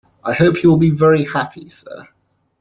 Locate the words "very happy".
0.89-1.69